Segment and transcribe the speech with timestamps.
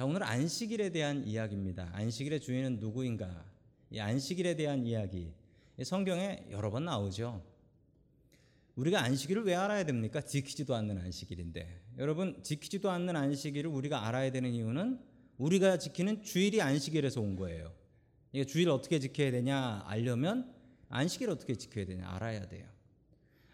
[0.00, 1.90] 자, 오늘 안식일에 대한 이야기입니다.
[1.92, 3.44] 안식일의 주인은 누구인가?
[3.90, 5.30] 이 안식일에 대한 이야기.
[5.78, 7.44] 이 성경에 여러 번 나오죠.
[8.76, 10.22] 우리가 안식일을 왜 알아야 됩니까?
[10.22, 11.82] 지키지도 않는 안식일인데.
[11.98, 14.98] 여러분, 지키지도 않는 안식일을 우리가 알아야 되는 이유는
[15.36, 17.70] 우리가 지키는 주일이 안식일에서 온 거예요.
[18.32, 20.50] 이게 주일 어떻게 지켜야 되냐 알려면
[20.88, 22.66] 안식일 어떻게 지켜야 되냐 알아야 돼요.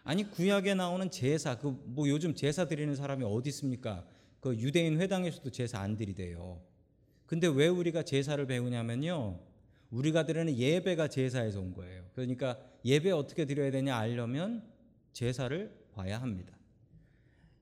[0.05, 4.07] 아니 구약에 나오는 제사 그 뭐 요즘 제사 드리는 사람이 어디 있습니까?
[4.47, 6.63] 그 유대인 회당에서도 제사 안 드리대요.
[7.27, 9.41] 근데 왜 우리가 제사를 배우냐면요.
[9.91, 12.05] 우리가 드리는 예배가 제사에서 온 거예요.
[12.15, 14.63] 그러니까 예배 어떻게 드려야 되냐 알려면
[15.13, 16.57] 제사를 봐야 합니다.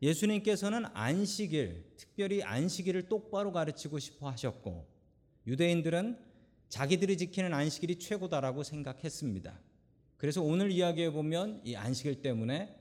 [0.02, 4.86] 예수님께서는 안식일, 특별히 안식일을 똑바로 가르치고 싶어 하셨고
[5.46, 6.18] 유대인들은
[6.68, 9.58] 자기들이 지키는 안식일이 최고다라고 생각했습니다.
[10.18, 12.76] 그래서 오늘 이야기해 보면 이 안식일 때문에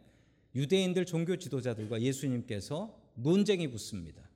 [0.56, 4.30] 유대인들 종교 지도자들과 예수님께서 논쟁이 붙습니다.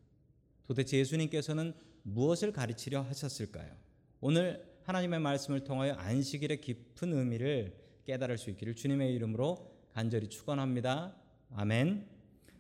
[0.64, 3.76] 도대체 예수님께서는 무엇을 가르치려 하셨을까요?
[4.22, 11.16] 오늘 하나님의 말씀을 통하여 안식일의 깊은 의미를 깨달을 수 있기를 주님의 이름으로 간절히 축원합니다.
[11.52, 12.08] 아멘.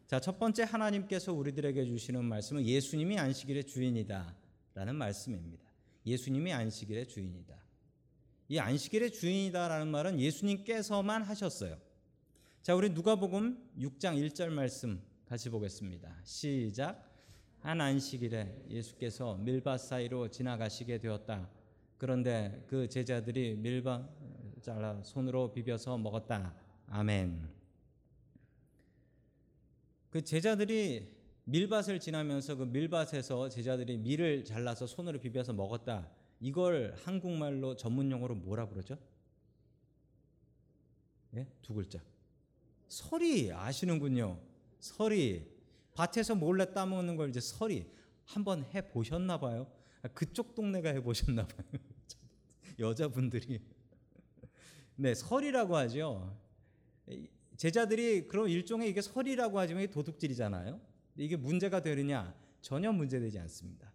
[0.08, 5.66] 자, 첫 번째 하나님께서 우리들에게 주시는 말씀은 예수님이 안식일의 주인이다라는 말씀입니다.
[6.06, 7.58] 예수님이 안식일의 주인이다.
[8.50, 11.78] 이 안식일의 주인이다라는 말은 예수님께서만 하셨어요.
[12.62, 16.16] 자, 우리 누가복음 6장 1절 말씀 같이 보겠습니다.
[16.24, 17.06] 시작.
[17.60, 21.50] 한 안식일에 예수께서 밀밭 사이로 지나가시게 되었다.
[21.98, 24.10] 그런데 그 제자들이 밀밭
[24.62, 26.56] 잘라 손으로 비벼서 먹었다.
[26.88, 27.50] 아멘.
[30.10, 36.10] 그 제자들이 밀밭을 지나면서 그 밀밭에서 제자들이 밀을 잘라서 손으로 비벼서 먹었다.
[36.40, 38.98] 이걸 한국말로 전문 용어로 뭐라 그러죠?
[41.36, 41.46] 예?
[41.62, 42.00] 두 글자.
[42.88, 44.47] 서리 아시는군요.
[44.80, 45.58] 서리.
[45.94, 47.90] 밭에서 몰래 따먹는 걸 이제 서리
[48.24, 49.72] 한번 해 보셨나 봐요.
[50.04, 51.68] 아, 그쪽 동네가 해 보셨나 봐요.
[52.78, 53.60] 여자분들이.
[54.96, 56.38] 네, 설이라고 하죠.
[57.56, 60.80] 제자들이 그런 일종의 이게 설이라고 하지만 이게 도둑질이잖아요.
[61.16, 62.36] 이게 문제가 되느냐?
[62.62, 63.92] 전혀 문제되지 않습니다.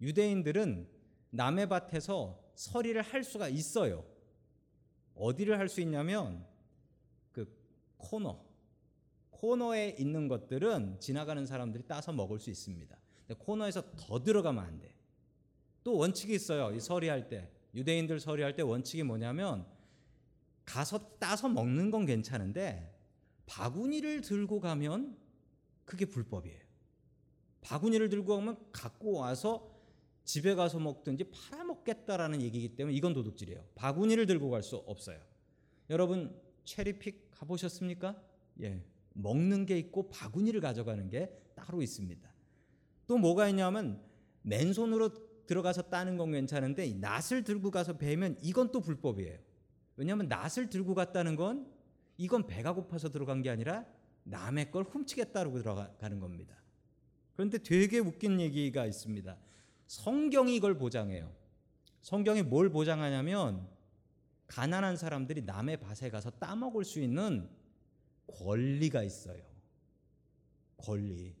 [0.00, 0.88] 유대인들은
[1.30, 4.04] 남의 밭에서 서리를 할 수가 있어요.
[5.14, 6.44] 어디를 할 수 있냐면
[7.32, 7.46] 그
[7.96, 8.44] 코너,
[9.40, 12.96] 코너에 있는 것들은 지나가는 사람들이 따서 먹을 수 있습니다.
[13.38, 14.94] 코너에서 더 들어가면 안 돼.
[15.84, 16.74] 또 원칙이 있어요.
[16.74, 19.66] 이 서리할 때 유대인들 서리할 때 원칙이 뭐냐면
[20.64, 22.94] 가서 따서 먹는 건 괜찮은데
[23.46, 25.16] 바구니를 들고 가면
[25.84, 26.60] 그게 불법이에요.
[27.60, 29.74] 바구니를 들고 가면 갖고 와서
[30.24, 33.64] 집에 가서 먹든지 팔아먹겠다라는 얘기이기 때문에 이건 도둑질이에요.
[33.74, 35.20] 바구니를 들고 갈 수 없어요.
[35.90, 38.20] 여러분 체리픽 가보셨습니까?
[38.62, 38.82] 예,
[39.14, 42.28] 먹는 게 있고 바구니를 가져가는 게 따로 있습니다.
[43.06, 44.00] 또 뭐가 있냐면
[44.42, 45.10] 맨손으로
[45.46, 49.38] 들어가서 따는 건 괜찮은데 낫을 들고 가서 베면 이건 또 불법이에요.
[49.96, 51.66] 왜냐하면 낫을 들고 갔다는 건
[52.18, 53.86] 이건 배가 고파서 들어간 게 아니라
[54.24, 56.54] 남의 걸 훔치겠다고 들어가는 겁니다.
[57.34, 59.36] 그런데 되게 웃긴 얘기가 있습니다.
[59.86, 61.32] 성경이 이걸 보장해요.
[62.02, 63.66] 성경이 뭘 보장하냐면
[64.46, 67.48] 가난한 사람들이 남의 밭에 가서 따먹을 수 있는
[68.28, 69.42] 권리가 있어요.
[70.76, 71.34] 권리.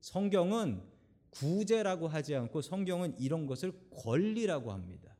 [0.00, 0.82] 성경은
[1.30, 5.14] 구제라고 하지 않고 성경은 이런 것을 권리라고 합니다.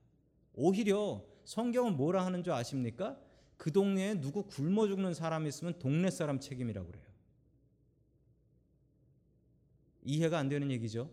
[0.55, 3.19] 오히려 성경은 뭐라 하는 줄 아십니까?
[3.57, 7.05] 그 동네에 누구 굶어 죽는 사람이 있으면 동네 사람 책임이라고 그래요.
[10.05, 11.13] 이해가 안 되는 얘기죠.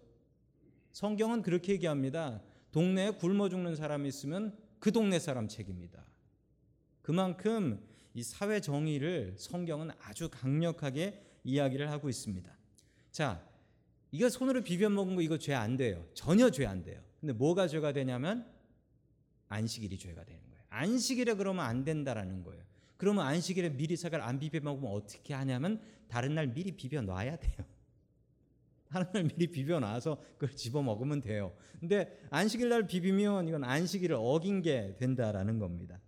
[0.91, 2.41] 성경은 그렇게 얘기합니다.
[2.71, 6.05] 동네에 굶어 죽는 사람이 있으면 그 동네 사람 책임이다.
[7.01, 12.51] 그만큼 이 사회 정의를 성경은 아주 강력하게 이야기를 하고 있습니다.
[13.11, 13.43] 자,
[14.11, 16.05] 이거 손으로 비벼 먹은 거 이거 죄 안 돼요.
[16.13, 17.01] 전혀 죄 안 돼요.
[17.19, 18.45] 근데 뭐가 죄가 되냐면
[19.49, 20.63] 안식일이 죄가 되는 거예요.
[20.69, 22.63] 안식일에 그러면 안 된다라는 거예요.
[22.97, 27.55] 그러면 안식일에 미리 사과를 안 비벼 먹으면 어떻게 하냐면 다른 날 미리 비벼 놔야 돼요.
[28.89, 31.53] 다른 날 미리 비벼 놔서 그걸 집어 먹으면 돼요.
[31.79, 35.99] 근데 안식일 날 비비면 이건 안식일을 어긴 게 된다라는 겁니다.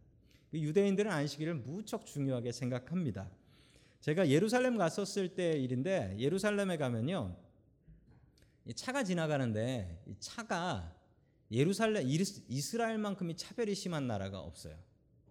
[0.55, 3.29] 그 유대인들은 안식일을 무척 중요하게 생각합니다.
[3.99, 7.35] 제가 예루살렘 갔었을 때 일인데 예루살렘에 가면요.
[8.73, 10.95] 차가 지나가는데 이 차가
[11.51, 14.77] 예루살렘 이스라엘만큼이 차별이 심한 나라가 없어요.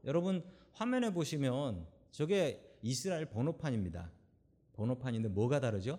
[0.05, 4.12] 여러분 화면에 보시면 저게 이스라엘 번호판입니다.
[4.75, 5.99] 번호판인데 뭐가 다르죠?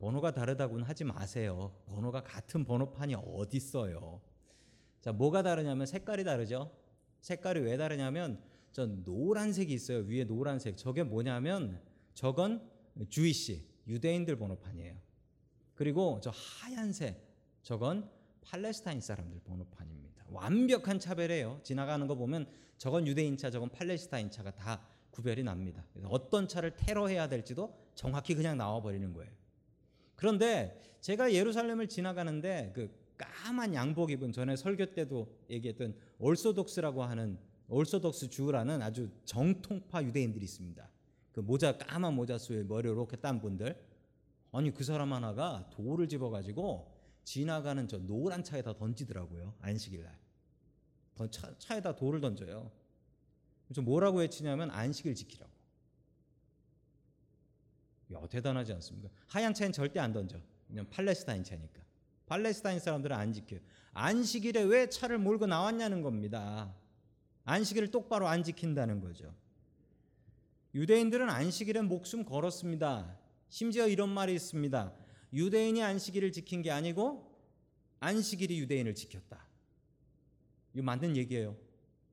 [0.00, 1.72] 번호가 다르다고는 하지 마세요.
[1.86, 4.20] 번호가 같은 번호판이 어디 있어요?
[5.00, 6.81] 자, 뭐가 다르냐면 색깔이 다르죠.
[7.22, 8.38] 색깔이 왜 다르냐면
[8.72, 9.98] 저 노란색이 있어요.
[10.00, 10.76] 위에 노란색.
[10.76, 11.80] 저게 뭐냐면
[12.14, 12.68] 저건
[13.08, 14.96] 주이시 유대인들 번호판이에요.
[15.74, 17.20] 그리고 저 하얀색
[17.62, 18.10] 저건
[18.42, 20.26] 팔레스타인 사람들 번호판입니다.
[20.28, 21.60] 완벽한 차별이에요.
[21.62, 22.46] 지나가는 거 보면
[22.76, 25.84] 저건 유대인 차, 저건 팔레스타인 차가 다 구별이 납니다.
[26.04, 29.30] 어떤 차를 테러해야 될지도 정확히 그냥 나와 버리는 거예요.
[30.16, 32.90] 그런데 제가 예루살렘을 지나가는데 그
[33.24, 37.38] 까만 양복 입은 전에 설교 때도 얘기했던 올소독스라고 하는
[37.68, 40.88] 올소독스 주라는 아주 정통파 유대인들이 있습니다.
[41.32, 43.80] 그 모자 까만 모자 쓰에 머리 이렇게 딴 분들
[44.52, 46.92] 아니 그 사람 하나가 돌을 집어 가지고
[47.24, 50.22] 지나가는 저 노란 차에다 던지더라고요 안식일 날
[51.30, 52.70] 차, 차에다 돌을 던져요.
[53.72, 55.52] 좀 뭐라고 외치냐면 안식일 지키라고.
[58.12, 59.08] 야 대단하지 않습니까?
[59.26, 60.40] 하얀 차엔 절대 안 던져.
[60.66, 61.81] 그냥 팔레스타인 차니까.
[62.26, 63.60] 팔레스타인 사람들은 안 지켜요.
[63.92, 66.74] 안식일에 왜 차를 몰고 나왔냐는 겁니다.
[67.44, 69.34] 안식일을 똑바로 안 지킨다는 거죠.
[70.74, 73.18] 유대인들은 안식일에 목숨 걸었습니다.
[73.48, 74.94] 심지어 이런 말이 있습니다.
[75.34, 77.30] 유대인이 안식일을 지킨 게 아니고
[78.00, 79.46] 안식일이 유대인을 지켰다.
[80.74, 81.56] 이거 맞는 얘기예요.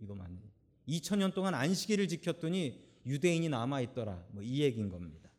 [0.02, 0.40] 이거 맞는.
[0.88, 4.26] 2000년 동안 안식일을 지켰더니 유대인이 남아 있더라.
[4.32, 5.30] 뭐 이 얘기인 겁니다.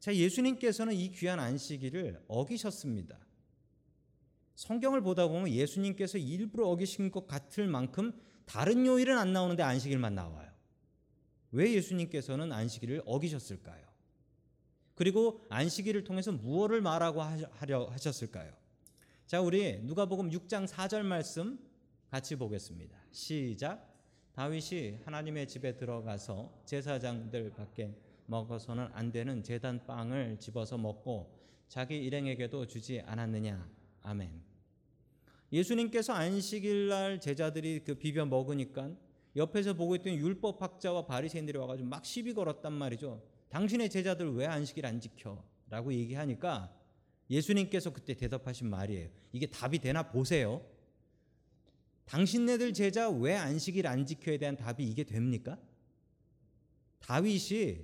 [0.00, 3.18] 자, 예수님께서는 이 귀한 안식일을 어기셨습니다.
[4.62, 8.12] 성경을 보다 보면 예수님께서 일부러 어기신 것 같을 만큼
[8.44, 10.48] 다른 요일은 안 나오는데 안식일만 나와요.
[11.50, 13.84] 왜 예수님께서는 안식일을 어기셨을까요?
[14.94, 18.52] 그리고 안식일을 통해서 무엇을 말하고 하려 하셨을까요?
[19.26, 21.58] 자, 우리 누가복음 6장 4절 말씀
[22.08, 22.96] 같이 보겠습니다.
[23.10, 23.92] 시작.
[24.34, 27.92] 다윗이 하나님의 집에 들어가서 제사장들 밖에
[28.26, 31.36] 먹어서는 안 되는 제단 빵을 집어서 먹고
[31.68, 33.68] 자기 일행에게도 주지 않았느냐.
[34.02, 34.51] 아멘.
[35.52, 38.90] 예수님께서 안식일 날 제자들이 그 비벼 먹으니까
[39.36, 43.22] 옆에서 보고 있던 율법학자와 바리새인들이 와가지고 막 시비 걸었단 말이죠.
[43.50, 45.44] 당신의 제자들 왜 안식일 안 지켜?
[45.68, 46.74] 라고 얘기하니까
[47.30, 49.08] 예수님께서 그때 대답하신 말이에요.
[49.32, 50.64] 이게 답이 되나 보세요.
[52.06, 55.58] 당신네들 제자 왜 안식일 안 지켜에 대한 답이 이게 됩니까?
[56.98, 57.78] 다윗이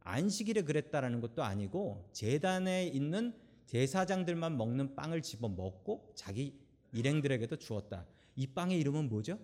[0.00, 3.34] 안식일에 그랬다라는 것도 아니고 재단에 있는
[3.66, 6.65] 제사장들만 먹는 빵을 집어 먹고 자기
[6.96, 8.06] 일행들에게도 주었다.
[8.34, 9.38] 이 빵의 이름은 뭐죠?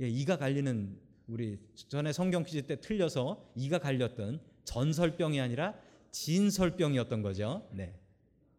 [0.00, 1.58] 예, 이가 갈리는 우리
[1.88, 5.74] 전에 성경 퀴즈 때 틀려서 이가 갈렸던 전설병이 아니라
[6.10, 7.68] 진설병이었던 거죠.
[7.72, 7.98] 네.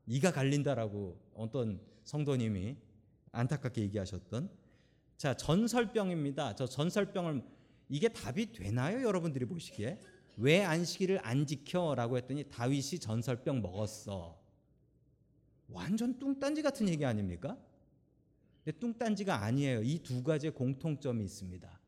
[0.07, 2.77] 이가 갈린다라고 어떤 성도님이
[3.31, 4.49] 안타깝게 얘기하셨던
[5.17, 6.55] 자 전설병입니다.
[6.55, 7.43] 저 전설병을
[7.89, 9.03] 이게 답이 되나요?
[9.03, 9.99] 여러분들이 보시기에
[10.37, 14.44] 왜 안식일을 안 지켜라고 했더니 다윗이 전설병 먹었어.
[15.69, 17.57] 완전 뚱딴지 같은 얘기 아닙니까?
[18.63, 19.81] 근데 뚱딴지가 아니에요.
[19.83, 21.79] 이 두 가지의 공통점이 있습니다.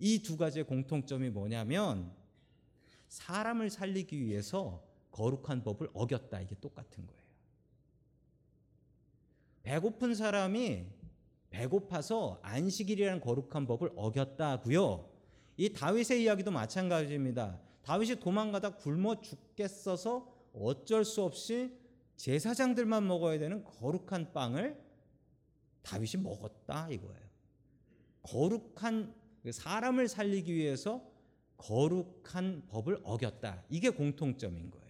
[0.00, 2.12] 이 두 가지의 공통점이 뭐냐면
[3.08, 4.82] 사람을 살리기 위해서
[5.12, 6.40] 거룩한 법을 어겼다.
[6.40, 7.22] 이게 똑같은 거예요.
[9.62, 10.84] 배고픈 사람이
[11.50, 15.08] 배고파서 안식일이라는 거룩한 법을 어겼다고요.
[15.56, 17.58] 이 다윗의 이야기도 마찬가지입니다.
[17.82, 21.72] 다윗이 도망가다 굶어 죽겠어서 어쩔 수 없이
[22.16, 24.82] 제사장들만 먹어야 되는 거룩한 빵을
[25.82, 27.26] 다윗이 먹었다 이거예요.
[28.22, 31.08] 거룩한 그 사람을 살리기 위해서
[31.58, 33.64] 거룩한 법을 어겼다.
[33.68, 34.86] 이게 공통점인 거예요.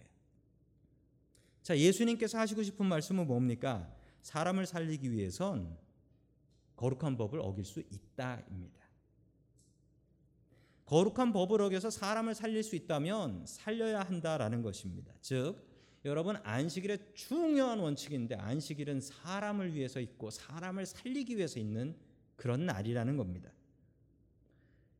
[1.61, 3.93] 자, 예수님께서 하시고 싶은 말씀은 뭡니까?
[4.21, 5.77] 사람을 살리기 위해선
[6.75, 8.87] 거룩한 법을 어길 수 있다입니다.
[10.85, 15.13] 거룩한 법을 어겨서 사람을 살릴 수 있다면 살려야 한다라는 것입니다.
[15.21, 15.57] 즉,
[16.05, 21.95] 여러분 안식일의 중요한 원칙인데 안식일은 사람을 위해서 있고 사람을 살리기 위해서 있는
[22.35, 23.51] 그런 날이라는 겁니다.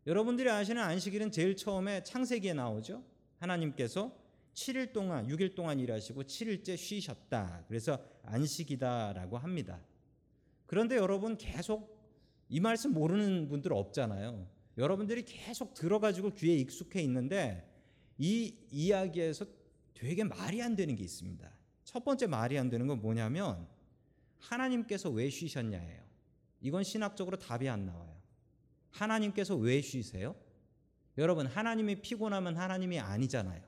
[0.06, 3.04] 여러분들이 아시는 안식일은 제일 처음에 창세기에 나오죠.
[3.40, 4.18] 하나님께서
[4.54, 7.66] 7일 동안 6일 동안 일하시고 7일째 쉬셨다.
[7.68, 9.80] 그래서 안식이다라고 합니다.
[10.66, 11.96] 그런데 여러분 계속
[12.50, 14.48] 이 말씀 모르는 분들 없잖아요.
[14.78, 17.70] 여러분들이 계속 들어가지고 귀에 익숙해 있는데
[18.18, 19.46] 이 이야기에서
[19.98, 21.52] 되게 말이 안 되는 게 있습니다.
[21.84, 23.68] 첫 번째 말이 안 되는 건 뭐냐면
[24.38, 26.04] 하나님께서 왜 쉬셨냐예요.
[26.62, 28.16] 이건 신학적으로 답이 안 나와요.
[28.92, 30.36] 하나님께서 왜 쉬세요?
[31.18, 33.64] 여러분, 하나님이 피곤하면 하나님이 아니잖아요.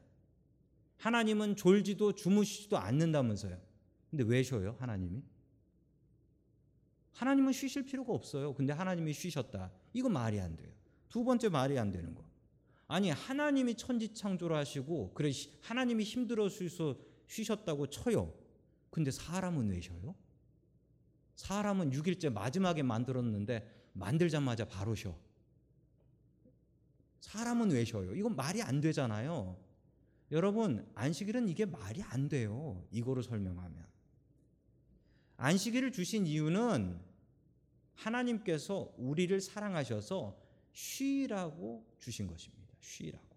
[0.98, 3.60] 하나님은 졸지도 주무시지도 않는다면서요.
[4.12, 5.24] 근데 왜 쉬어요, 하나님이?
[7.14, 8.54] 하나님은 쉬실 필요가 없어요.
[8.54, 9.72] 근데 하나님이 쉬셨다.
[9.94, 10.72] 이거 말이 안 돼요.
[11.10, 12.24] 두 번째 말이 안 되는 거.
[12.90, 15.32] 아니 하나님이 천지 창조를 하시고 그래
[15.62, 18.34] 하나님이 힘들어 쉬서 쉬셨다고 쳐요.
[18.90, 20.16] 근데 사람은 왜 쉬어요?
[21.36, 25.16] 사람은 6일째 마지막에 만들었는데 만들자마자 바로 쉬어.
[27.22, 28.16] 사람은 왜 쉬어요?
[28.16, 29.56] 이건 말이 안 되잖아요.
[30.32, 32.84] 여러분 안식일은 이게 말이 안 돼요.
[32.90, 33.86] 이거로 설명하면
[35.38, 37.00] 안식일을 주신 이유는
[37.94, 40.36] 하나님께서 우리를 사랑하셔서
[40.72, 42.59] 쉬라고 주신 것입니다.
[42.80, 43.28] 쉬라고.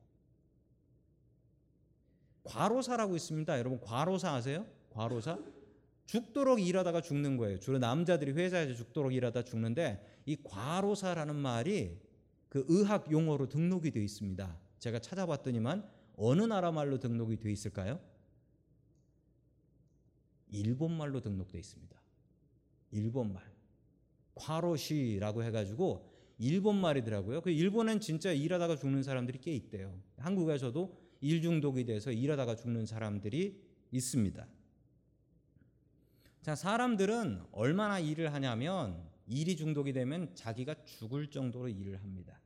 [2.45, 3.59] 과로사라고 있습니다.
[3.59, 4.67] 여러분 과로사 아세요?
[4.91, 5.39] 과로사?
[6.07, 7.59] 죽도록 일하다가 죽는 거예요.
[7.59, 11.99] 주로 남자들이 회사에서 죽도록 일하다 죽는데 이 과로사라는 말이
[12.49, 14.59] 그 의학 용어로 등록이 되어 있습니다.
[14.79, 18.01] 제가 찾아봤더니만 어느 나라 말로 등록이 되어 있을까요?
[20.49, 22.03] 일본 말로 등록되어 있습니다.
[22.91, 23.43] 일본 말.
[24.35, 26.12] 과로시라고 해가지고
[26.43, 27.41] 일본 말이더라고요.
[27.41, 29.97] 그 일본엔 진짜 일하다가 죽는 사람들이 꽤 있대요.
[30.17, 34.49] 한국에서도 일 중독이 돼서 일하다가 죽는 사람들이 있습니다.
[36.43, 42.41] 자, 사람들은 얼마나 일을 하냐면 일이 중독이 되면 자기가 죽을 정도로 일을 합니다.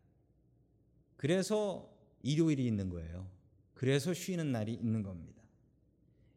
[1.17, 1.91] 그래서
[2.23, 3.27] 일요일이 있는 거예요.
[3.73, 5.43] 그래서 쉬는 날이 있는 겁니다.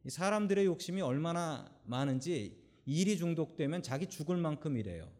[0.06, 5.12] 이 사람들의 욕심이 얼마나 많은지 일이 중독되면 자기 죽을 만큼 일해요.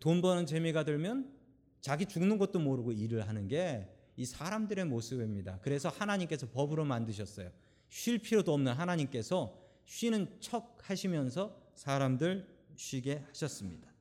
[0.00, 1.35] 돈 버는 재미가 들면
[1.80, 5.58] 자기 죽는 것도 모르고 일을 하는 게 이 사람들의 모습입니다.
[5.62, 7.50] 그래서 하나님께서 법으로 만드셨어요.
[7.88, 13.92] 쉴 필요도 없는 하나님께서 쉬는 척 하시면서 사람들 쉬게 하셨습니다.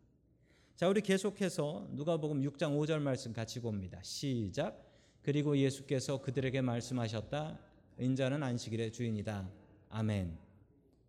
[0.76, 4.02] 자, 우리 계속해서 누가복음 6장 5절 말씀 같이 봅니다.
[4.04, 4.82] 시작.
[5.22, 7.60] 그리고 예수께서 그들에게 말씀하셨다.
[8.00, 9.50] 인자는 안식일의 주인이다.
[9.90, 10.38] 아멘.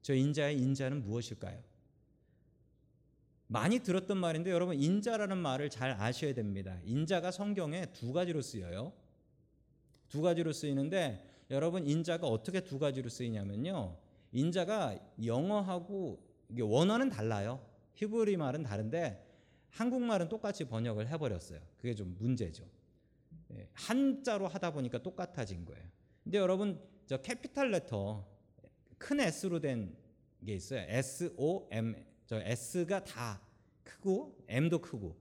[0.02, 1.60] 저 인자의 인자는 무엇일까요?
[3.48, 6.78] 많이 들었던 말인데 여러분 인자라는 말을 잘 아셔야 됩니다.
[6.84, 8.92] 인자가 성경에 두 가지로 쓰여요.
[10.08, 13.96] 두 가지로 쓰이는데 여러분 인자가 어떻게 두 가지로 쓰이냐면요.
[14.32, 16.20] 인자가 영어하고
[16.58, 17.64] 원어는 달라요.
[17.94, 19.24] 히브리 말은 다른데
[19.70, 21.60] 한국말은 똑같이 번역을 해버렸어요.
[21.76, 22.64] 그게 좀 문제죠.
[23.52, 25.84] 예, 한자로 하다 보니까 똑같아진 거예요.
[26.24, 28.26] 근데 여러분 저 capital letter
[28.98, 30.06] 큰 S로 된
[30.44, 30.84] 게 있어요.
[30.88, 31.94] S O M
[32.26, 33.40] 저 S가 다
[33.84, 35.16] 크고 M도 크고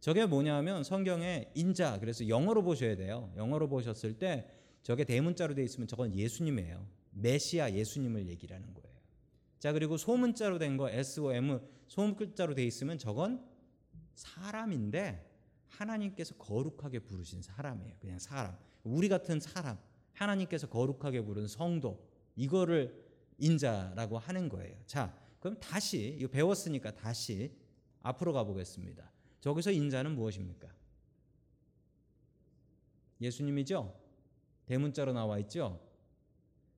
[0.00, 3.32] 저게 뭐냐면 성경에 인자 그래서 영어로 보셔야 돼요.
[3.36, 4.48] 영어로 보셨을 때
[4.82, 6.86] 저게 대문자로 돼 있으면 저건 예수님이에요.
[7.12, 8.96] 메시아 예수님을 얘기하는 거예요.
[9.58, 13.44] 자 그리고 소문자로 된 거 S O M 소문글자로 돼 있으면 저건
[14.14, 15.24] 사람인데
[15.68, 17.94] 하나님께서 거룩하게 부르신 사람이에요.
[18.00, 18.56] 그냥 사람.
[18.84, 19.78] 우리 같은 사람.
[20.12, 22.02] 하나님께서 거룩하게 부른 성도.
[22.36, 23.04] 이거를
[23.38, 24.76] 인자라고 하는 거예요.
[24.86, 25.14] 자,
[25.46, 27.52] 그럼 다시 이거 배웠으니까 다시
[28.02, 29.12] 앞으로 가보겠습니다.
[29.40, 30.68] 저기서 인자는 무엇입니까?
[33.20, 33.96] 예수님이죠?
[34.66, 35.80] 대문자로 나와 있죠?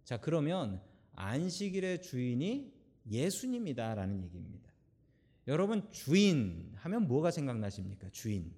[0.04, 0.82] 자, 그러면
[1.14, 2.74] 안식일의 주인이
[3.06, 4.70] 예수님이다라는 얘기입니다.
[5.46, 8.10] 여러분, 주인 하면 뭐가 생각나십니까?
[8.10, 8.54] 주인.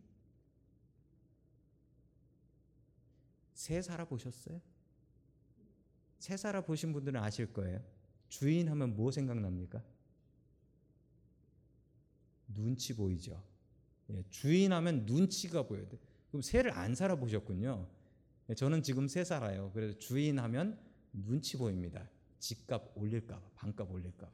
[3.55, 4.61] 새 살아 보셨어요?
[6.19, 7.81] 새 살아 보신 분들은 아실 거예요.
[8.29, 9.81] 주인 하면 뭐 생각납니까?
[12.55, 13.43] 눈치 보이죠.
[14.11, 15.99] 예, 주인 하면 눈치가 보여야 돼.
[16.29, 17.89] 그럼 새를 안 살아 보셨군요.
[18.49, 19.71] 예, 저는 지금 새 살아요.
[19.73, 20.79] 그래서 주인 하면
[21.13, 22.09] 눈치 보입니다.
[22.39, 24.33] 집값 올릴까봐, 반값 올릴까봐.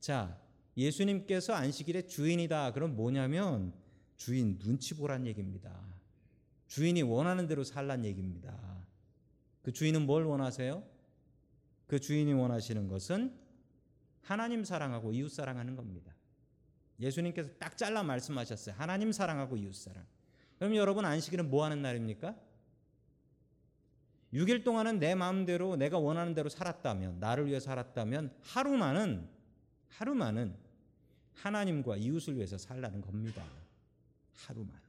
[0.00, 0.40] 자,
[0.76, 2.72] 예수님께서 안식일의 주인이다.
[2.72, 3.74] 그럼 뭐냐면
[4.16, 5.92] 주인 눈치 보란 얘기입니다.
[6.68, 8.82] 주인이 원하는 대로 살란 얘기입니다.
[9.62, 10.82] 그 주인은 뭘 원하세요?
[11.86, 13.38] 그 주인이 원하시는 것은
[14.22, 16.14] 하나님 사랑하고 이웃 사랑하는 겁니다.
[17.02, 18.76] 예수님께서 딱 잘라 말씀하셨어요.
[18.78, 20.04] 하나님 사랑하고 이웃 사랑.
[20.58, 22.36] 그럼 여러분 안식일은 뭐 하는 날입니까?
[24.32, 29.28] 6일 동안은 내 마음대로 내가 원하는 대로 살았다면 나를 위해 살았다면 하루만은
[29.88, 30.56] 하루만은
[31.34, 33.44] 하나님과 이웃을 위해서 살라는 겁니다.
[34.34, 34.80] 하루만.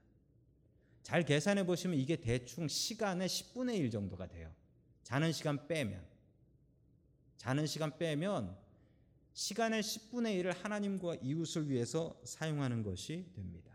[1.01, 4.53] 잘 계산해 보시면 이게 대충 시간의 10분의 1 정도가 돼요.
[5.03, 6.01] 자는 시간 빼면.
[7.37, 8.55] 자는 시간 빼면
[9.33, 13.71] 시간의 10분의 1을 하나님과 이웃을 위해서 사용하는 것이 됩니다.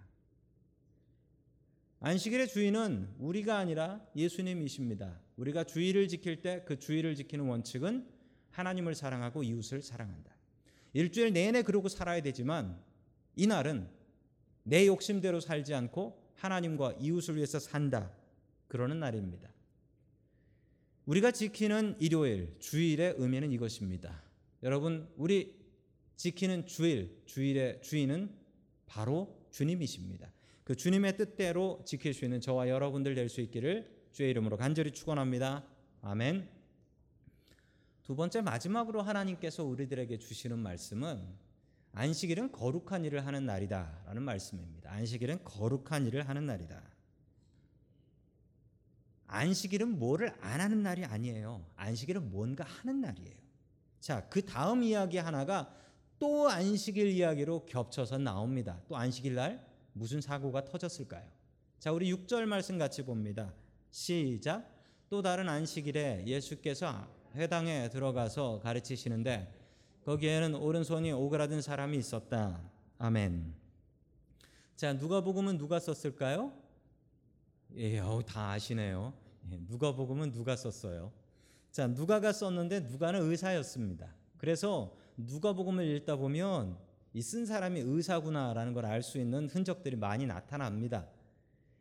[2.01, 5.21] 안식일의 주인은 우리가 아니라 예수님이십니다.
[5.37, 8.09] 우리가 주의를 지킬 때 그 주의를 지키는 원칙은
[8.51, 10.33] 하나님을 사랑하고 이웃을 사랑한다.
[10.93, 12.81] 일주일 내내 그러고 살아야 되지만
[13.35, 13.89] 이날은
[14.63, 18.13] 내 욕심대로 살지 않고 하나님과 이웃을 위해서 산다.
[18.69, 19.53] 그러는 날입니다.
[21.07, 24.28] 우리가 지키는 일요일, 주일의 의미는 이것입니다.
[24.63, 25.57] 여러분, 우리
[26.17, 28.35] 지키는 주일, 주일의 주인은
[28.87, 30.33] 바로 주님이십니다.
[30.65, 35.65] 그 주님의 뜻대로 지킬 수 있는 저와 여러분들 될 수 있기를 주의 이름으로 간절히 축원합니다.
[36.03, 36.49] 아멘.
[38.03, 41.25] 두 번째 마지막으로 하나님께서 우리들에게 주시는 말씀은
[41.93, 44.91] 안식일은 거룩한 일을 하는 날이다라는 말씀입니다.
[44.93, 46.83] 안식일은 거룩한 일을 하는 날이다.
[49.27, 51.65] 안식일은 뭐를 안 하는 날이 아니에요.
[51.77, 53.48] 안식일은 뭔가 하는 날이에요.
[54.01, 55.75] 자, 그 다음 이야기 하나가
[56.19, 58.81] 또 안식일 이야기로 겹쳐서 나옵니다.
[58.89, 61.27] 또 안식일 날 무슨 사고가 터졌을까요?
[61.79, 63.53] 자, 우리 6절 말씀 같이 봅니다.
[63.91, 64.69] 시작.
[65.09, 69.55] 또 다른 안식일에 예수께서 회당에 들어가서 가르치시는데
[70.05, 72.61] 거기에는 오른손이 오그라든 사람이 있었다.
[72.99, 73.55] 아멘.
[74.77, 76.53] 자, 누가복음은 누가 썼을까요?
[77.77, 79.13] 예, 어, 다 아시네요.
[79.53, 81.13] 예, 누가복음은 누가 썼어요?
[81.71, 84.15] 자, 누가가 썼는데 누가는 의사였습니다.
[84.39, 86.79] 그래서 누가복음을 읽다 보면
[87.15, 91.09] 이 쓴 사람이 의사구나라는 걸 알 수 있는 흔적들이 많이 나타납니다.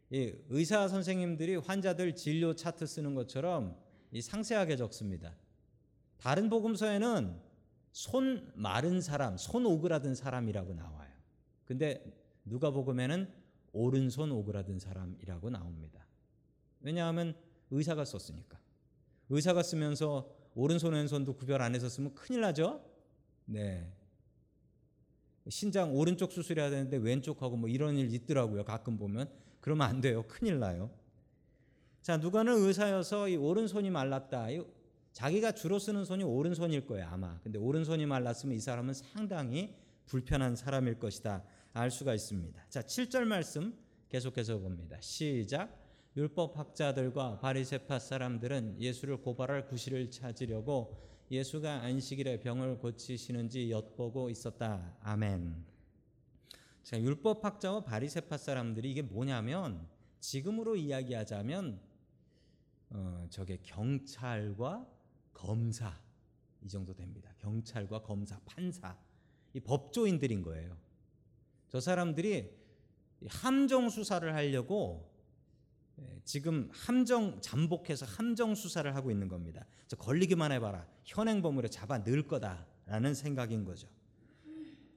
[0.10, 3.77] 이 의사 선생님들이 환자들 진료 차트 쓰는 것처럼
[4.12, 5.36] 이 상세하게 적습니다.
[6.17, 7.39] 다른 복음서에는
[7.91, 11.12] 손 마른 사람, 손 오그라든 사람이라고 나와요.
[11.65, 12.03] 근데
[12.46, 13.29] 누가복음에는
[13.74, 16.06] 오른손 오그라든 사람이라고 나옵니다.
[16.79, 17.36] 왜냐하면
[17.70, 18.58] 의사가 썼으니까.
[19.29, 22.81] 의사가 쓰면서 오른손 왼손도 구별 안 해서 쓰면 큰일 나죠?
[23.46, 23.91] 네.
[25.50, 28.65] 신장 오른쪽 수술해야 되는데 왼쪽하고 뭐 이런 일 있더라고요.
[28.65, 29.29] 가끔 보면.
[29.62, 30.24] 그러면 안 돼요.
[30.27, 30.89] 큰일 나요.
[32.01, 34.48] 자, 누가는 의사여서 이 오른손이 말랐다.
[35.12, 37.39] 자기가 주로 쓰는 손이 오른손일 거예요, 아마.
[37.41, 41.43] 근데 오른손이 말랐으면 이 사람은 상당히 불편한 사람일 것이다.
[41.74, 42.65] 알 수가 있습니다.
[42.69, 43.77] 자, 7절 말씀
[44.10, 44.98] 계속해서 봅니다.
[45.01, 45.87] 시작.
[46.17, 50.97] 율법 학자들과 바리새파 사람들은 예수를 고발할 구실을 찾으려고
[51.29, 54.97] 예수가 안식일에 병을 고치시는지 엿보고 있었다.
[55.01, 55.63] 아멘.
[56.81, 59.88] 자, 율법 학자와 바리새파 사람들이 이게 뭐냐면
[60.19, 61.79] 지금으로 이야기하자면
[62.89, 64.88] 어, 저게 경찰과
[65.33, 66.01] 검사
[66.63, 67.31] 이 정도 됩니다.
[67.38, 68.97] 경찰과 검사, 판사
[69.53, 70.75] 이 법조인들인 거예요.
[71.69, 72.57] 저 사람들이
[73.27, 75.16] 함정 수사를 하려고 예,
[76.24, 79.66] 지금 함정 잠복해서 함정 수사를 하고 있는 겁니다.
[79.88, 83.88] 저 걸리기만 해봐라 현행범으로 잡아 넣을 거다라는 생각인 거죠.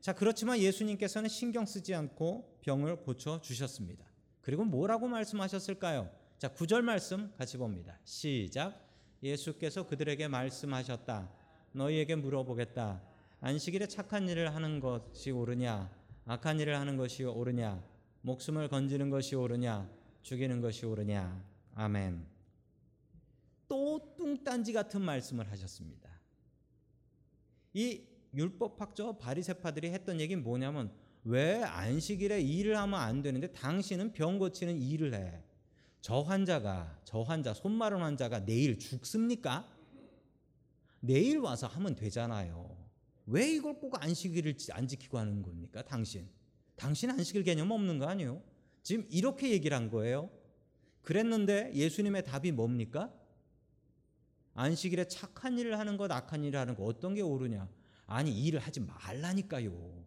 [0.00, 4.04] 자 그렇지만 예수님께서는 신경 쓰지 않고 병을 고쳐 주셨습니다.
[4.40, 6.10] 그리고 뭐라고 말씀하셨을까요?
[6.38, 7.98] 자 9절 말씀 같이 봅니다.
[8.04, 8.88] 시작.
[9.22, 11.30] 예수께서 그들에게 말씀하셨다.
[11.72, 13.02] 너희에게 물어보겠다.
[13.40, 15.90] 안식일에 착한 일을 하는 것이 옳으냐?
[16.24, 17.82] 악한 일을 하는 것이 옳으냐?
[18.22, 19.99] 목숨을 건지는 것이 옳으냐?
[20.22, 21.44] 죽이는 것이 옳으냐?
[21.74, 22.26] 아멘.
[23.68, 26.10] 또 뚱딴지 같은 말씀을 하셨습니다.
[27.72, 28.02] 이
[28.34, 30.92] 율법학자 바리새파들이 했던 얘기는 뭐냐면
[31.24, 35.42] 왜 안식일에 일을 하면 안 되는데 당신은 병 고치는 일을 해?
[36.00, 39.68] 저 환자가 저 환자 손 마른 환자가 내일 죽습니까?
[41.00, 42.76] 내일 와서 하면 되잖아요.
[43.26, 45.82] 왜 이걸 꼭 안식일을 안 지키고 하는 겁니까?
[45.82, 46.28] 당신.
[46.76, 48.42] 당신 안식일 개념 없는 거 아니에요?
[48.82, 50.30] 지금 이렇게 얘기를 한 거예요.
[51.02, 53.12] 그랬는데 예수님의 답이 뭡니까?
[54.54, 57.68] 안식일에 착한 일을 하는 것, 악한 일을 하는 것 어떤 게 옳으냐?
[58.06, 60.04] 아니 일을 하지 말라니까요.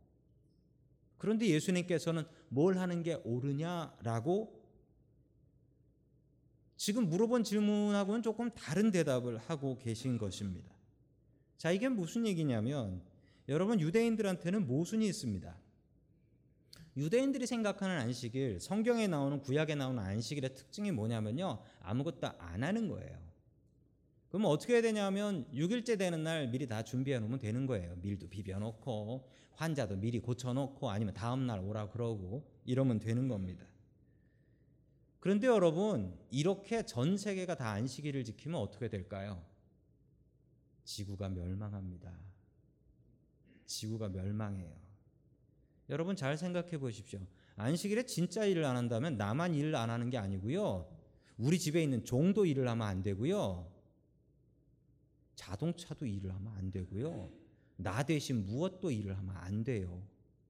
[1.17, 4.61] 그런데 예수님께서는 뭘 하는 게 옳으냐라고
[6.75, 10.69] 지금 물어본 질문하고는 조금 다른 대답을 하고 계신 것입니다.
[11.57, 13.01] 자, 이게 무슨 얘기냐면
[13.47, 15.57] 여러분 유대인들한테는 모순이 있습니다.
[16.95, 21.59] 유대인들이 생각하는 안식일, 성경에 나오는 구약에 나오는 안식일의 특징이 뭐냐면요.
[21.81, 23.17] 아무것도 안 하는 거예요.
[24.29, 27.95] 그럼 어떻게 해야 되냐면 6일째 되는 날 미리 다 준비해 놓으면 되는 거예요.
[28.01, 33.65] 밀도 비벼 놓고 환자도 미리 고쳐 놓고 아니면 다음 날 오라 그러고 이러면 되는 겁니다.
[35.19, 39.41] 그런데 여러분, 이렇게 전 세계가 다 안식일을 지키면 어떻게 될까요?
[40.83, 42.11] 지구가 멸망합니다.
[43.65, 44.75] 지구가 멸망해요.
[45.89, 47.19] 여러분 잘 생각해 보십시오.
[47.55, 50.87] 안식일에 진짜 일을 안 한다면 나만 일을 안 하는 게 아니고요.
[51.37, 53.71] 우리 집에 있는 종도 일을 하면 안 되고요.
[55.35, 57.29] 자동차도 일을 하면 안 되고요.
[57.77, 60.01] 나 대신 무엇도 일을 하면 안 돼요.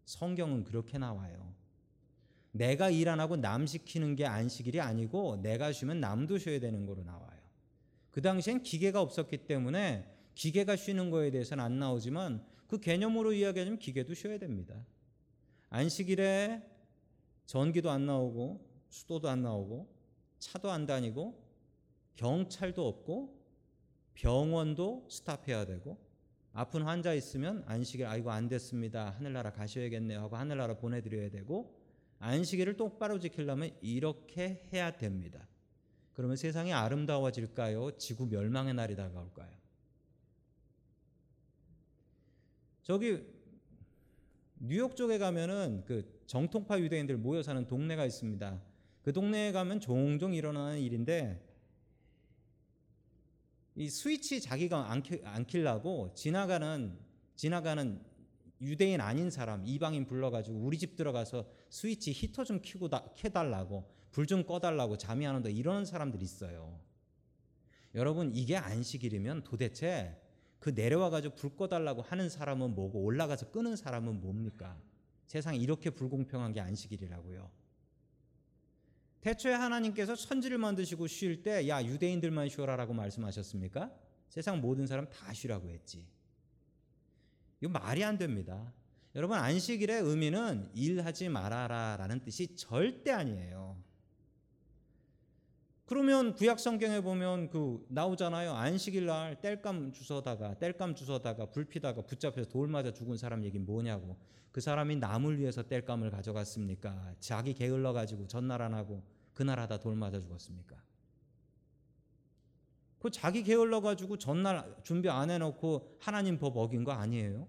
[0.06, 1.54] 성경은 그렇게 나와요.
[2.52, 7.04] 내가 일 안 하고 남 시키는 게 안식일이 아니고 내가 쉬면 남도 쉬어야 되는 거로
[7.04, 7.42] 나와요.
[8.12, 14.14] 그 당시엔 기계가 없었기 때문에 기계가 쉬는 거에 대해서는 안 나오지만 그 개념으로 이야기하자면 기계도
[14.14, 14.76] 쉬어야 됩니다.
[15.74, 16.62] 안식일에
[17.48, 19.92] 전기도 안 나오고 수도도 안 나오고
[20.38, 21.44] 차도 안 다니고
[22.16, 23.44] 경찰도 없고
[24.14, 25.98] 병원도 스탑해야 되고
[26.54, 29.16] 아픈 환자 있으면 안식일 아이고 안 됐습니다.
[29.18, 31.76] 하늘나라 가셔야겠네요 하고 하늘나라 보내드려야 되고
[32.20, 35.48] 안식일을 똑바로 지키려면 이렇게 해야 됩니다.
[36.14, 37.98] 그러면 세상이 아름다워질까요?
[37.98, 39.50] 지구 멸망의 날이 다가올까요?
[42.84, 43.33] 저기
[44.66, 48.62] 뉴욕 쪽에 가면은 그 정통파 유대인들 모여 사는 동네가 있습니다.
[49.02, 51.46] 그 동네에 가면 종종 일어나는 일인데
[53.76, 56.98] 이 스위치 자기가 안, 켜, 안 킬라고 지나가는
[57.36, 58.02] 지나가는
[58.62, 64.28] 유대인 아닌 사람 이방인 불러가지고 우리 집 들어가서 스위치 히터 좀 켜고 다, 켜달라고 불
[64.28, 66.80] 좀 꺼달라고 잠이 안 온다 이러는 사람들이 있어요.
[67.96, 70.23] 여러분 이게 안식일이면 도대체
[70.64, 74.80] 그 내려와가지고 불 꺼달라고 하는 사람은 뭐고 올라가서 끄는 사람은 뭡니까?
[75.28, 77.52] 세상 이렇게 불공평한 게 안식일이라고요.
[79.20, 83.92] 태초에 하나님께서 천지를 만드시고 쉴 때 야 유대인들만 쉬어라라고 말씀하셨습니까?
[84.30, 86.08] 세상 모든 사람 다 쉬라고 했지.
[87.60, 88.72] 이거 말이 안 됩니다.
[89.16, 93.76] 여러분 안식일의 의미는 일하지 말아라라는 뜻이 절대 아니에요.
[95.86, 98.54] 그러면 구약 성경에 보면 그 나오잖아요.
[98.54, 104.18] 안식일 날 땔감 주워다가 땔감 주워다가 불 피다가 붙잡혀서 돌 맞아 죽은 사람 얘기 뭐냐고.
[104.52, 107.16] 그 사람이 남을 위해서 땔감을 가져갔습니까?
[107.20, 110.82] 자기 게을러 가지고 전날 안 하고 그날 하다 돌 맞아 죽었습니까?
[113.00, 117.48] 그 자기 게을러 가지고 전날 준비 안 해놓고 하나님 법 어긴 거 아니에요?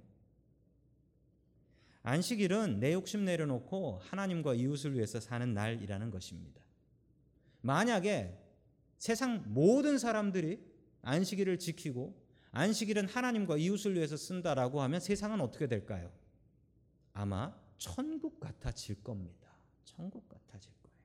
[2.02, 6.63] 안식일은 내 욕심 내려놓고 하나님과 이웃을 위해서 사는 날이라는 것입니다.
[7.64, 8.38] 만약에
[8.98, 10.60] 세상 모든 사람들이
[11.00, 12.14] 안식일을 지키고
[12.50, 16.12] 안식일은 하나님과 이웃을 위해서 쓴다라고 하면 세상은 어떻게 될까요?
[17.14, 19.48] 아마 천국 같아질 겁니다.
[19.82, 20.96] 천국 같아질 거예요.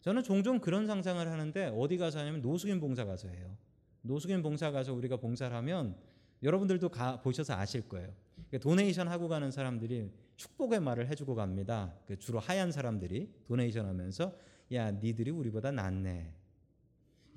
[0.00, 3.56] 저는 종종 그런 상상을 하는데 어디 가서 하냐면 노숙인 봉사 가서 해요.
[4.02, 5.96] 노숙인 봉사 가서 우리가 봉사를 하면
[6.42, 8.12] 여러분들도 가 보셔서 아실 거예요.
[8.60, 11.94] 도네이션 하고 가는 사람들이 축복의 말을 해주고 갑니다.
[12.06, 14.36] 그 주로 하얀 사람들이 도네이션 하면서
[14.74, 16.34] 야 니들이 우리보다 낫네.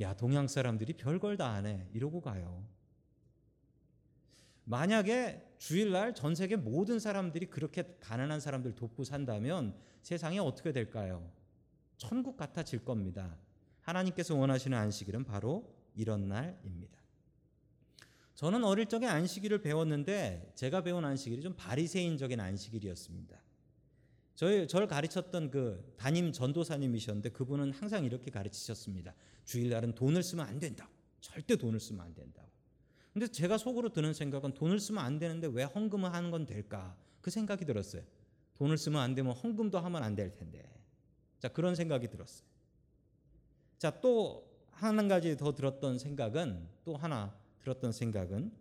[0.01, 1.87] 야 동양 사람들이 별걸 다안 해.
[1.93, 2.65] 이러고 가요.
[4.65, 11.31] 만약에 주일날 전 세계 모든 사람들이 그렇게 가난한 사람들 돕고 산다면 세상이 어떻게 될까요?
[11.95, 13.37] 천국 같아질 겁니다.
[13.81, 16.97] 하나님께서 원하시는 안식일은 바로 이런 날입니다.
[18.35, 23.46] 저는 어릴 적에 안식일을 배웠는데 제가 배운 안식일이 좀 바리새인적인 안식일이었습니다.
[24.37, 29.13] 저희 저를 가르쳤던 그 담임 전도사님이셨는데 그분은 항상 이렇게 가르치셨습니다.
[29.43, 30.87] 주일날은 돈을 쓰면 안 된다.
[31.19, 32.47] 절대 돈을 쓰면 안 된다고.
[33.11, 36.95] 근데 제가 속으로 드는 생각은 돈을 쓰면 안 되는데 왜 헌금을 하는 건 될까?
[37.19, 38.03] 그 생각이 들었어요.
[38.55, 40.63] 돈을 쓰면 안 되면 헌금도 하면 안 될 텐데.
[41.39, 42.47] 자, 그런 생각이 들었어요.
[43.77, 44.47] 자, 또
[44.79, 48.51] 한 가지 더 들었던 생각은 또 하나 들었던 생각은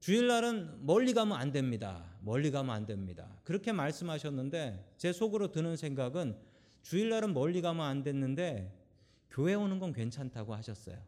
[0.00, 2.07] 주일날은 멀리 가면 안 됩니다.
[2.20, 3.40] 멀리 가면 안 됩니다.
[3.44, 6.36] 그렇게 말씀하셨는데 제 속으로 드는 생각은
[6.82, 8.72] 주일날은 멀리 가면 안 됐는데
[9.30, 10.98] 교회 오는 건 괜찮다고 하셨어요.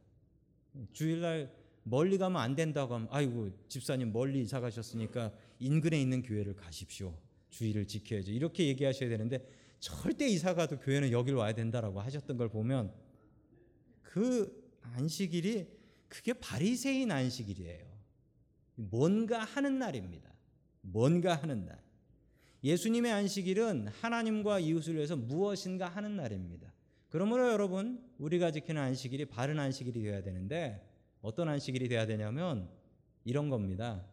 [0.92, 7.14] 주일날 멀리 가면 안 된다고 하면 아이고 집사님 멀리 이사 가셨으니까 인근에 있는 교회를 가십시오.
[7.48, 8.30] 주의를 지켜야죠.
[8.30, 9.46] 이렇게 얘기하셔야 되는데
[9.80, 12.92] 절대 이사 가도 교회는 여길 와야 된다라고 하셨던 걸 보면
[14.02, 15.66] 그 안식일이
[16.08, 17.86] 그게 바리새인 안식일이에요.
[18.74, 20.30] 뭔가 하는 날입니다.
[20.82, 21.82] 뭔가 하는 날.
[22.62, 26.72] 예수님의 안식일은 하나님과 이웃을 위해서 무엇인가 하는 날입니다.
[27.08, 30.86] 그러므로 여러분 우리가 지키는 안식일이 바른 안식일이 되어야 되는데
[31.22, 32.68] 어떤 안식일이 되어야 되냐면
[33.24, 34.04] 이런 겁니다.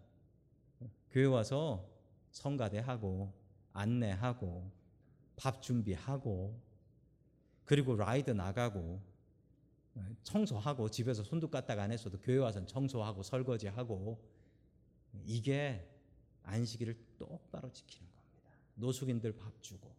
[1.12, 1.88] 교회 와서
[2.32, 3.34] 성가대하고
[3.74, 4.72] 안내하고
[5.36, 6.60] 밥 준비하고
[7.66, 9.02] 그리고 라이드 나가고
[10.24, 14.20] 청소하고 집에서 손도 까딱 안 했어도 교회 와서 청소하고 설거지하고
[15.26, 15.88] 이게
[16.48, 18.42] 안식일을 똑바로 지키는 겁니다.
[18.76, 19.96] 노숙인들 밥 주고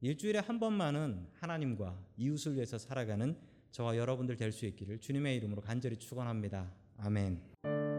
[0.00, 3.36] 일주일에 한 번만은 하나님과 이웃을 위해서 살아가는
[3.70, 6.72] 저와 여러분들 될 수 있기를 주님의 이름으로 간절히 축원합니다.
[6.98, 7.89] 아멘.